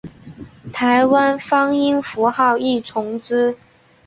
[0.73, 3.55] 台湾方音符号亦从之。